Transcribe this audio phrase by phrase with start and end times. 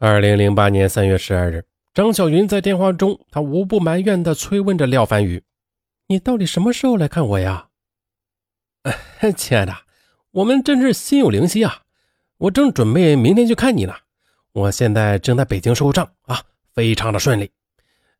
[0.00, 5.40] 二零零八年三月十二日，张小云在电话中，她无不埋怨地催问着廖凡宇
[6.08, 7.68] ：“你到底什么时候来看我呀？
[9.36, 9.72] ”“亲爱的，
[10.32, 11.82] 我们真是心有灵犀啊！
[12.38, 13.94] 我正准备明天去看你呢。
[14.52, 16.42] 我现在正在北京收账啊，
[16.74, 17.48] 非常的顺利。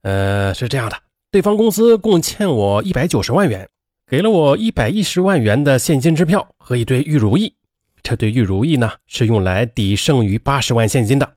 [0.02, 0.96] 呃，是这样的，
[1.32, 3.68] 对方公司共欠我一百九十万元，
[4.06, 7.52] 给了我一百一十万元的现金支票和一堆玉如意。
[8.00, 11.30] 这堆玉如意呢，是用来抵剩余八十万现金的。”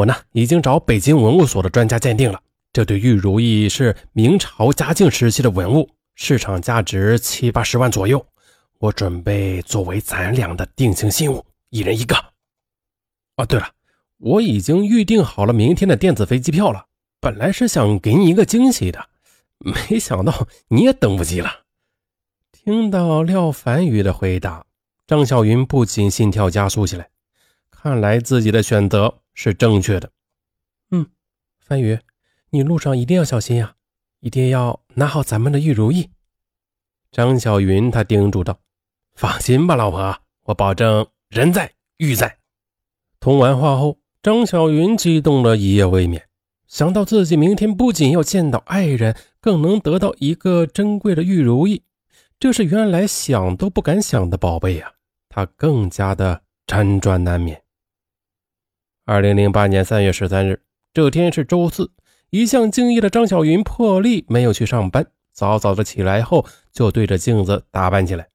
[0.00, 2.40] 我呢，已经找北京文物所的专家鉴定了，
[2.72, 8.24] 这对玉如意是明朝嘉靖时期的文物，市场价值七八十万左右。
[8.78, 12.16] 我准备作为咱俩的定情信物，一人一个。
[13.36, 13.68] 哦，对了，
[14.16, 16.86] 我已经预定好了明天的电子飞机票了。
[17.20, 19.06] 本来是想给你一个惊喜的，
[19.58, 21.50] 没想到你也等不及了。
[22.52, 24.64] 听到廖凡宇的回答，
[25.06, 27.10] 张小云不禁心跳加速起来。
[27.70, 29.18] 看来自己的选择。
[29.42, 30.12] 是正确的，
[30.90, 31.06] 嗯，
[31.60, 31.98] 番禺，
[32.50, 33.74] 你路上一定要小心呀，
[34.20, 36.10] 一定要拿好咱们的玉如意。
[37.10, 38.60] 张小云他叮嘱道
[39.16, 42.36] ：“放心吧，老婆，我保证人在玉在。”
[43.18, 46.28] 通完话后，张小云激动了一夜未眠，
[46.66, 51.82] 想到自己明天不仅要见到爱人，更能得到一个珍贵的玉如意，
[52.38, 54.92] 这是原来想都不敢想的宝贝呀，
[55.30, 57.62] 他更加的辗转难眠。
[59.10, 60.62] 二零零八年三月十三日，
[60.94, 61.90] 这天是周四。
[62.30, 68.28] 一向敬业的张小云破例没有去上班，早早的起来后就对着镜子打扮起来。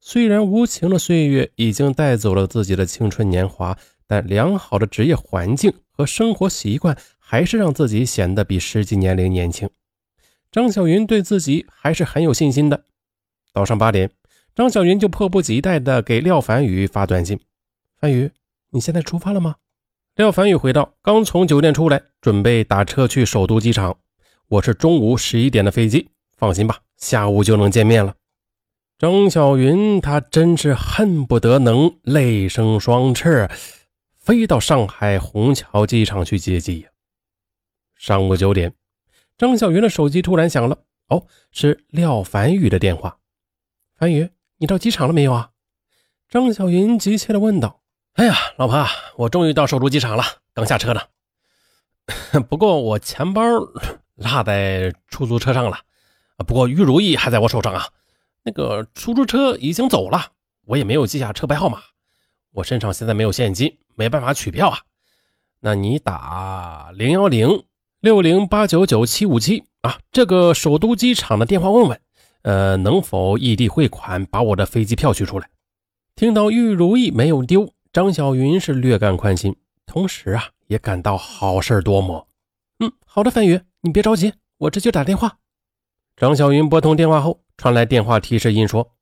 [0.00, 3.76] 虽然无情的岁月已经带走了自己的青春年华，
[4.06, 9.68] 但良好的职业环境和生活习惯还是让自己显得比实际年龄年轻。
[10.50, 12.84] 张小云对自己还是很有信心的。
[13.52, 14.10] 早上八点，
[14.54, 17.38] 张小云就迫不及待地给廖凡宇发短信
[18.00, 18.30] ：“凡宇，
[18.70, 19.56] 你现在出发了吗？”
[20.14, 23.96] 廖凡宇回到：“刚从酒店出来，准备打车去首都机场。
[24.46, 28.14] 我是中午十一点的飞机，放心吧，下午就能见面了。”
[28.98, 33.48] 张小云，她真是恨不得能泪生双翅，
[34.18, 36.90] 飞到上海虹桥机场去接机呀。
[37.96, 38.74] 上午九点，
[39.38, 40.76] 张小云的手机突然响了，
[41.08, 43.16] 哦，是廖凡宇的电话。
[43.96, 44.28] 凡宇，
[44.58, 45.52] 你到机场了没有啊？
[46.28, 47.81] 张小云急切地问道。
[48.14, 48.86] 哎呀，老婆，
[49.16, 51.00] 我终于到首都机场了，刚下车呢。
[52.48, 55.78] 不过我钱包落在出租车上了，
[56.46, 57.88] 不过玉如意还在我手上啊。
[58.42, 60.32] 那个出租车已经走了，
[60.66, 61.80] 我也没有记下车牌号码。
[62.52, 64.80] 我身上现在没有现金，没办法取票啊。
[65.60, 67.64] 那你打零幺零
[68.00, 72.00] 六零八九九七五七啊，这个首都机场的电话问问，
[72.42, 75.48] 呃，能否异地汇款把我的飞机票取出来？
[76.14, 77.72] 听到玉如意没有丢。
[77.92, 79.54] 张小云是略感宽心，
[79.84, 82.26] 同时啊，也感到好事多磨。
[82.78, 85.36] 嗯，好的，范宇，你别着急，我这就打电话。
[86.16, 88.92] 张小云拨通电话后，传来电话提示音说：“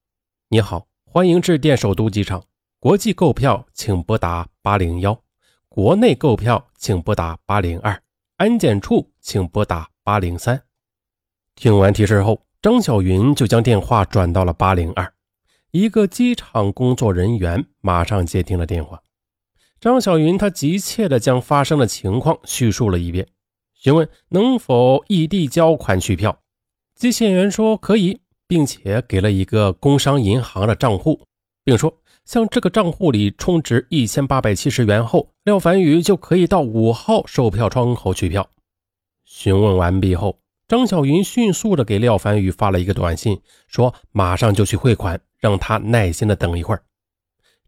[0.51, 2.43] 你好，欢迎致电首都机场，
[2.81, 5.23] 国际购票请拨打八零幺，
[5.69, 8.03] 国内购票请拨打八零二，
[8.39, 10.61] 安检处请拨打八零三。”
[11.55, 15.15] 听完提示后，张小云就将电话转到了八零二。
[15.73, 19.01] 一个机场工作人员马上接听了电话。
[19.79, 23.29] 张小云他急切地将发生的情况叙述了一遍，
[23.75, 26.37] 询问能否异地交款取票。
[26.97, 31.23] 接线员说可以，并且给了一个工商银行的账户，
[31.63, 38.51] 并说向这个账户里充值一千八百七十元后，廖凡宇就可以到五号售票窗口取票。
[39.25, 45.21] 询问完毕后，张小云迅速地给廖凡宇发了一个短信，说马上就去汇款。
[45.41, 46.83] 让他耐心的等一会儿。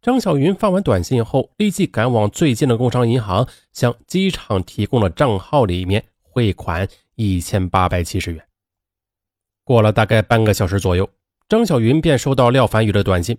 [0.01, 8.45] 张小云发完短信后，立即赶往最近的工商银行，向机场提供的账号里面汇款一千八百七十元。
[9.63, 11.09] 过了大概半个小时左右，
[11.49, 13.39] 张小云便收到廖凡宇的短信：“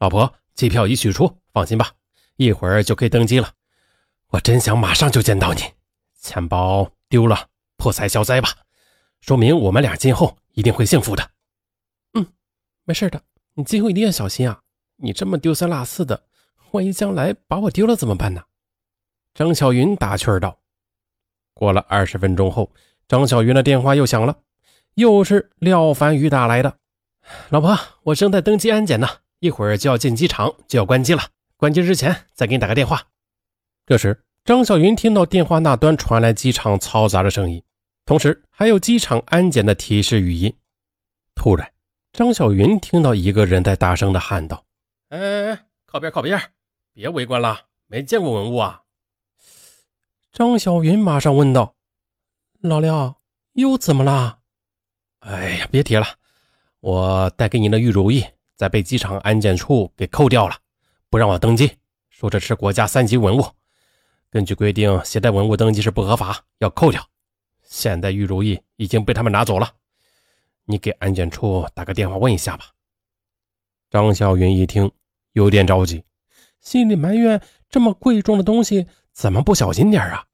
[0.00, 1.92] 老婆，机票已取出，放心吧，
[2.36, 3.52] 一会儿就可以登机了。
[4.30, 5.60] 我真想马上就见到你。
[6.18, 8.48] 钱包丢了，破财消灾吧，
[9.20, 11.30] 说明我们俩今后一定会幸福的。
[12.14, 12.26] 嗯，
[12.84, 13.22] 没事的。”
[13.54, 14.60] 你今后一定要小心啊！
[14.96, 16.24] 你这么丢三落四的，
[16.70, 18.44] 万一将来把我丢了怎么办呢？
[19.34, 20.60] 张小云打趣道。
[21.52, 22.72] 过了二十分钟后，
[23.06, 24.38] 张小云的电话又响了，
[24.94, 26.78] 又是廖凡宇打来的。
[27.50, 29.08] 老婆，我正在登机安检呢，
[29.40, 31.22] 一会儿就要进机场，就要关机了。
[31.58, 33.08] 关机之前再给你打个电话。
[33.84, 37.62] 这时，张小云听到电话那端传来机场嘈杂的声音，
[38.06, 40.54] 同时还有机场安检的提示语音。
[41.34, 41.71] 突然。
[42.12, 44.66] 张小云听到一个人在大声的喊道
[45.08, 46.38] ：“哎哎哎，靠边靠边，
[46.92, 48.82] 别围观了，没见过文物啊！”
[50.30, 51.74] 张小云马上问道
[52.60, 53.22] ：“老廖，
[53.54, 54.40] 又怎么了？”
[55.20, 56.06] 哎呀，别提了，
[56.80, 58.22] 我带给你的玉如意
[58.56, 60.54] 在被机场安检处给扣掉了，
[61.08, 61.78] 不让我登机，
[62.10, 63.46] 说这是国家三级文物，
[64.28, 67.08] 根据规定携带文物登机是不合法，要扣掉。
[67.62, 69.76] 现在玉如意已经被他们拿走了，
[70.66, 72.66] 你给安检处打个电话问一下吧。
[73.90, 74.90] 张小云一听，
[75.32, 76.04] 有点着急，
[76.60, 80.26] 心里埋怨：这么贵重的东西，怎么不小心点啊？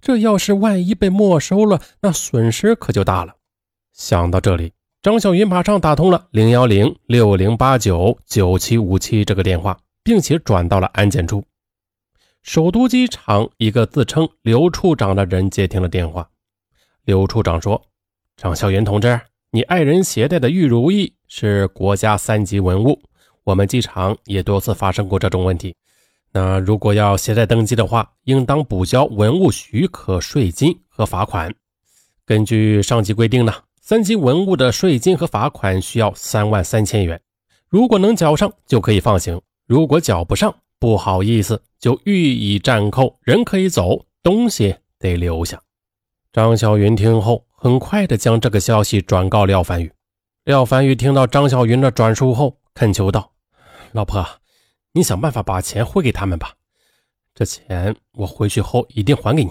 [0.00, 3.36] 这要是万一被没收了，那损失可就大了。
[3.92, 11.44] 想到这里，张小云马上打通了零幺零六零八九九七五七这个电话，并且转到了安检处。
[12.42, 16.28] 首都机场一个自称刘处长的人接听了电话。
[17.04, 17.80] 刘处长说
[18.36, 19.18] ：“张小云同志。”
[19.54, 23.00] 你爱人携带的玉如意是国家三级文物，
[23.44, 25.76] 我们机场也多次发生过这种问题。
[26.32, 31.54] 那如果要携带登机的话，应当补交文物许可税金和罚款。
[32.26, 37.20] 根据上级规定呢，三级文物的税金和罚款需要三万三千元。
[37.68, 45.62] 如果能缴上，就可以放行；如果缴不上，不好意思，就予以暂扣，人可以走，东西得留下。
[46.32, 47.44] 张小云听后。
[47.64, 49.90] 很快的将这个消息转告廖凡宇。
[50.44, 53.32] 廖凡宇听到张小云的转述后，恳求道
[53.92, 54.22] ：“老婆，
[54.92, 56.56] 你想办法把钱汇给他们吧。
[57.34, 59.50] 这钱我回去后一定还给你。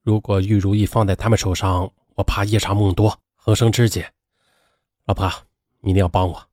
[0.00, 4.10] 如果玉如意放在他们手上，我怕夜长梦多，横生枝节。
[5.04, 5.30] 老婆，
[5.80, 6.48] 你一定要帮我，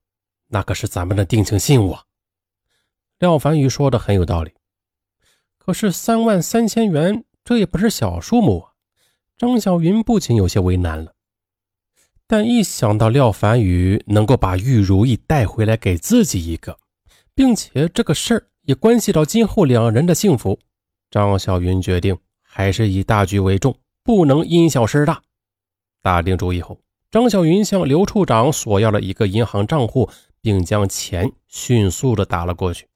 [0.48, 1.98] 那可是咱们的定情信物。”
[3.20, 4.52] 廖凡宇说的很有道理。
[5.58, 8.74] 可是三万三千元，这也不是小数目啊。
[9.38, 11.14] 张小云不仅有些为难了，
[12.26, 16.80] 但一想到廖凡宇能够把玉如意带回来给自己一个，
[17.36, 20.58] 并且这个事儿也关系到今后两人的幸福，
[21.12, 25.22] 张小云决定还是以大局为重，不能因小失大。
[26.02, 26.80] 打定主意后，
[27.12, 30.10] 张小云向刘处长索要了一个银行账户，
[30.42, 32.88] 并将钱迅速的打了过去。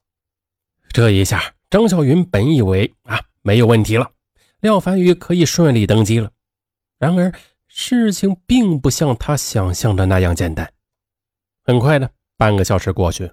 [0.88, 4.10] 这一下，张小云本以为啊没有问题了。
[4.62, 6.30] 廖凡宇可以顺利登基了，
[6.96, 7.32] 然而
[7.66, 10.72] 事情并不像他想象的那样简单。
[11.64, 13.28] 很快的，半个小时过去，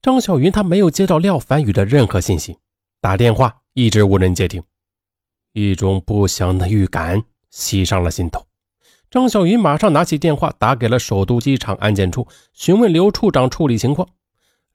[0.00, 2.56] 张小云他没有接到廖凡宇的任何信息，
[3.02, 4.62] 打电话一直无人接听，
[5.52, 8.42] 一种不祥的预感袭上了心头。
[9.10, 14.08] 张小云马上拿起电话打给了首都机场安检处，询问刘处长处理情况。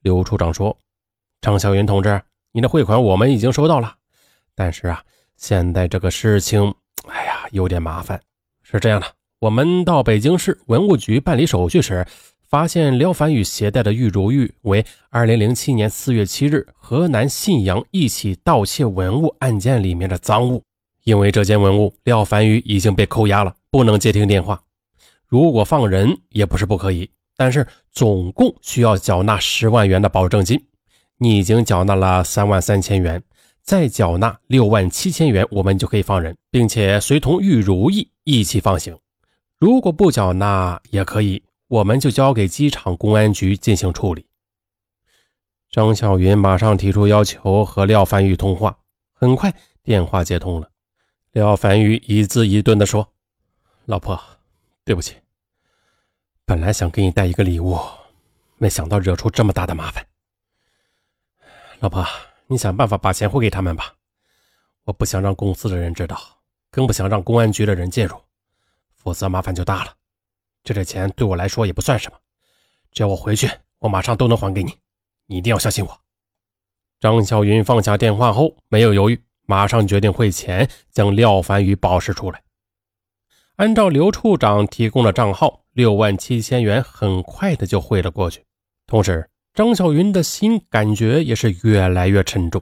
[0.01, 0.77] 刘处长说
[1.41, 2.21] ：“张小云同志，
[2.51, 3.95] 你的汇款我们已经收到了，
[4.53, 5.03] 但是啊。”
[5.37, 6.73] 现在这个事情，
[7.07, 8.19] 哎呀，有点麻烦。
[8.63, 9.07] 是这样的，
[9.39, 12.05] 我们到北京市文物局办理手续时，
[12.49, 20.63] 发现廖凡宇携带的玉如玉为2007年4月7日河南信阳一起盗窃文物案件里面的赃物。
[21.03, 24.61] 因为这件文物，廖凡宇已经被扣押了，不能接听电话。
[25.27, 30.65] 如果放人也不是不可以，但是总共需要缴纳十万元的保证金。
[31.19, 33.23] 你已经缴纳了三万三千元。
[33.67, 38.97] 再缴纳六万七千元，我们就可以放人，并且随同玉如意一起放行。
[39.57, 44.25] 如果不缴纳也可以，我们就交给机场公安局进行处理。
[45.69, 48.77] 张小云马上提出要求和廖凡宇通话，
[49.11, 49.53] 很快
[49.83, 50.69] 电话接通了。
[51.33, 53.11] 廖凡宇一字一顿地说
[53.83, 54.17] ：“老婆，
[54.85, 55.15] 对不起，
[56.45, 57.77] 本来想给你带一个礼物，
[58.59, 60.07] 没想到惹出这么大的麻烦。
[61.81, 62.07] 老婆。”
[62.49, 63.93] 你想办法把钱汇给他们吧，
[64.85, 66.17] 我不想让公司的人知道，
[66.71, 68.15] 更不想让公安局的人介入，
[68.95, 69.93] 否则麻烦就大了。
[70.63, 72.17] 这点钱对我来说也不算什么，
[72.91, 74.77] 只要我回去，我马上都能还给你。
[75.25, 76.01] 你一定要相信我。
[77.01, 82.41] 张小云放下电话后没有犹豫，马上决定汇钱将廖凡宇保释出来。
[83.57, 88.45] 按照刘处长提供的账号，六万七千元很快的就汇了过去，
[88.85, 89.29] 同时。
[89.57, 92.61] 张小云的心感觉也是越来越沉重，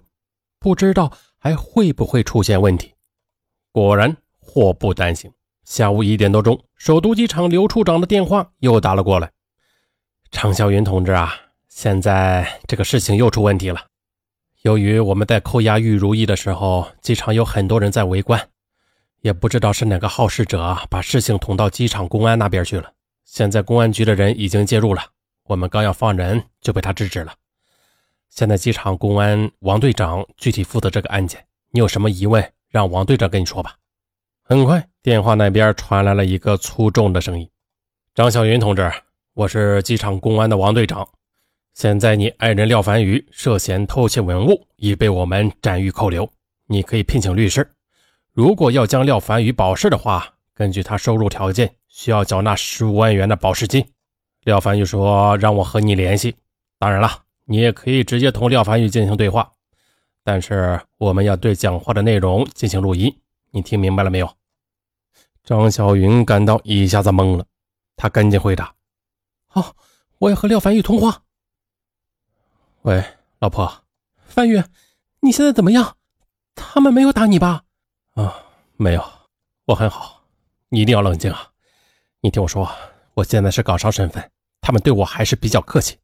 [0.62, 2.94] 不知道还会不会出现问题。
[3.74, 5.30] 果然，祸不单行。
[5.66, 9.30] 下午一点多钟，首都机场刘处长的电话又打了过来
[10.32, 11.34] ：“张小云同志啊，
[11.68, 13.88] 现在这个事情又出问题了。
[14.62, 18.48] 由于我们在扣押玉如意的时候，机场有很多人在围观，
[19.20, 22.94] 也不知道是哪个好事者把事情捅到机场公安那边去了。
[23.26, 25.04] 现在公安局的人已经介入了。”
[25.48, 27.34] 我们刚要放人，就被他制止了。
[28.30, 33.76] 现在机场公安王队长具体负责这个案件，你有什么疑问，让王队长跟你说吧。
[34.42, 37.50] 很快，电话那边传来了一个粗重的声音
[38.16, 38.92] ：“张小云同志，
[39.34, 41.08] 我是机场公安的王队长。
[41.74, 46.28] 现在你爱人廖凡宇涉嫌偷窃文物，已被我们暂予扣留。
[46.68, 47.76] 你可以聘请律师，
[48.34, 53.86] 如果要将廖凡宇保释的话，根据他收入条件，需要缴纳十五万元的保释金。
[54.46, 56.36] 廖凡宇说让我和你联系，
[56.78, 59.52] 当然了，你也可以直接同廖凡宇进行对话，
[60.24, 63.12] 但是我们要对讲话的内容进行录音。
[63.50, 64.30] 你听明白了没有？
[65.44, 67.46] 张小云感到一下子懵了，
[67.96, 68.76] 他赶紧回答
[69.50, 69.76] ：“好，
[70.20, 71.24] 我要和廖凡宇通话。”
[72.84, 73.04] 喂，
[73.40, 73.84] 老婆，
[74.28, 74.64] 范宇，
[75.22, 75.98] 你现在怎么样？
[76.54, 77.64] 他们没有打你吧？
[78.14, 78.44] 啊，
[78.78, 79.04] 没有，
[79.66, 80.22] 我很好。
[80.70, 81.50] 你一定要冷静啊！
[82.22, 82.70] 你听我说，
[83.16, 84.32] 我现在是港商身份，
[84.66, 85.96] 他们对我还是比较客气。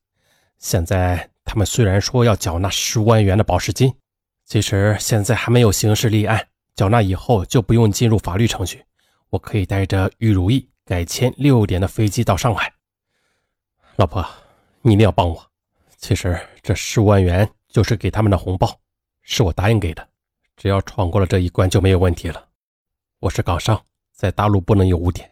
[0.60, 3.91] 现在他们虽然说要缴纳十万元的保释金，
[4.46, 8.86] 其实现在还没有刑事立案，缴纳以后就不用进入法律程序。
[9.32, 12.72] 我可以带着玉如意改签六点的飞机到上海。
[13.96, 14.24] 老婆，
[14.84, 15.44] 你一定要帮我。
[15.98, 18.80] 其实这十五万元就是给他们的红包，
[19.24, 20.08] 是我答应给的。
[20.56, 22.48] 只要闯过了这一关就没有问题了。
[23.22, 25.27] 我是港商，在大陆不能有污点。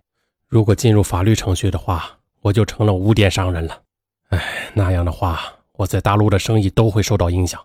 [0.47, 3.81] 如果进入法律程序的话，我就成了污点商人了。
[4.29, 5.41] 哎，那样的话，
[5.73, 7.63] 我在大陆的生意都会受到影响。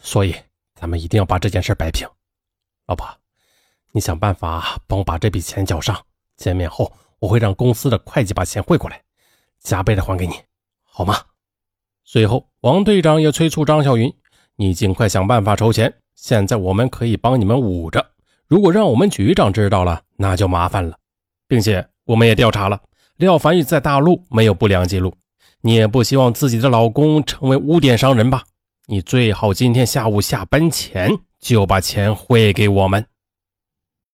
[0.00, 0.34] 所以，
[0.74, 2.08] 咱们一定要把这件事摆平。
[2.86, 3.06] 老婆，
[3.92, 5.96] 你想办法帮我把这笔钱缴上。
[6.36, 9.00] 见面后，我会让公司的会计把钱汇过来，
[9.60, 10.34] 加倍的还给你，
[10.82, 11.16] 好吗？
[12.04, 14.12] 随后，王队长也催促张小云
[14.56, 18.04] ：“你尽快想办法筹钱。”现在我们可以帮你们捂着，
[18.46, 20.96] 如果让我们局长知道了，那就麻烦了。
[21.48, 22.80] 并且我们也调查了，
[23.16, 25.14] 廖凡宇在大陆没有不良记录。
[25.60, 28.42] 你也不希望自己的老公成为污点商人吧？
[28.86, 33.06] 你最好今天下午下班前就把钱汇给我们。